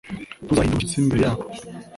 ntuzahinde 0.43 0.69
umushyitsi 0.69 0.97
imbere 1.01 1.21
yabo, 1.27 1.43